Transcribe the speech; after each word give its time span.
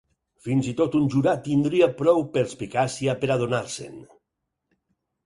Fins 0.45 0.67
i 0.69 0.71
tot 0.77 0.95
un 0.99 1.03
jurat 1.15 1.43
tindria 1.47 1.89
prou 1.99 2.23
perspicàcia 2.37 3.15
per 3.25 3.29
adonar-se'n. 3.37 4.01